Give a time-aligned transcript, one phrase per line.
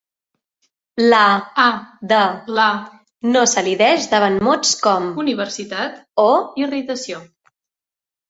[1.09, 1.19] La
[1.63, 1.65] "a"
[2.13, 2.21] de
[2.59, 2.69] "la"
[3.35, 6.29] no s'elideix davant mots com "universitat" o
[6.65, 7.21] "irritació".